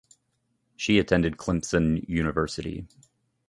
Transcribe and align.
She 0.75 0.97
attended 0.97 1.33
the 1.33 1.37
Clemson 1.37 2.03
University. 2.09 2.87